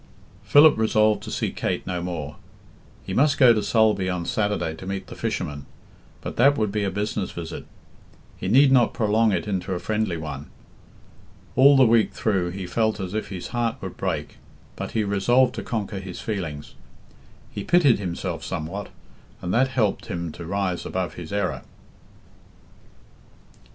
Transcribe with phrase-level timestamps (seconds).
[0.43, 2.37] Philip resolved to see Kate no more.
[3.05, 5.67] He must go to Sulby on Saturday to meet the fishermen,
[6.21, 7.67] but that would be a business visit;
[8.35, 10.49] he need not prolong it into a friendly one.
[11.55, 14.37] All the week through he felt as if his heart would break;
[14.75, 16.73] but he resolved to conquer his feelings.
[17.51, 18.89] He pitied himself somewhat,
[19.39, 21.61] and that helped him to rise above his error.